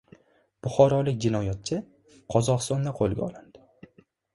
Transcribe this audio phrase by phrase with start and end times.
[0.67, 1.79] Buxorolik jinoyatchi
[2.37, 3.69] Qozog‘istonda qo‘lga olindi